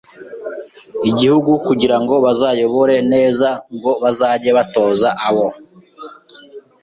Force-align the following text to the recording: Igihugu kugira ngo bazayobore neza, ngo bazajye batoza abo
Igihugu 1.09 1.51
kugira 1.67 1.97
ngo 2.01 2.15
bazayobore 2.25 2.97
neza, 3.13 3.49
ngo 3.75 3.91
bazajye 4.03 4.49
batoza 4.57 5.09
abo 5.27 5.47